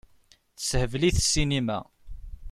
Tessehbel-it 0.57 1.17
ssinima. 1.23 1.79